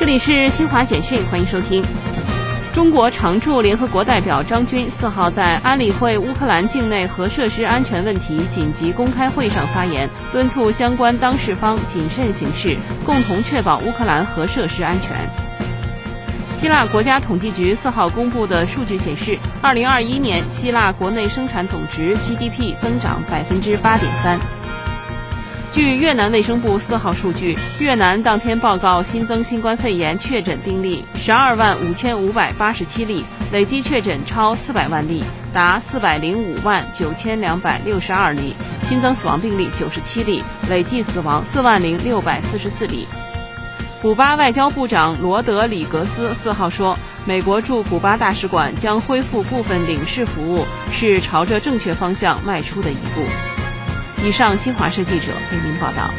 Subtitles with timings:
[0.00, 1.84] 这里是新华简讯，欢迎收听。
[2.72, 15.14] 中国常驻联合国代表张军四号在安理会乌克兰境内核设施安全问题紧急公开会上发言，敦促相关当事方谨慎行事，共同确保乌克兰核设施安全。
[16.50, 24.40] 希腊国家统计局四号公布的数据显示，二零二一年希腊国内生产总值 GDP 增长百分之八点三。
[25.72, 35.22] 据越南卫生部四号数据，越南当天报告新增新冠肺炎确诊病例十二万五千五百八十七例，累计确诊超四百万例，
[35.52, 43.06] 达四百零五万九千两百六十二例，新增死亡病例九十七例，累计死亡四万零六百四十四例。
[44.02, 53.49] 古巴外交部长罗德里格斯四号说，美国驻古巴大使馆将恢复部分领事服务，是朝着正确方向迈出的一步。
[54.22, 56.12] 以上，新华社记者为您报道。